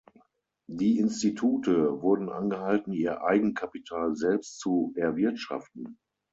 [0.67, 5.99] Die Institute wurden angehalten ihr Eigenkapital selbst zu erwirtschaften.